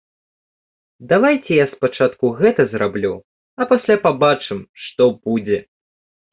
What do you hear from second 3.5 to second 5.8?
а пасля пабачым, што будзе.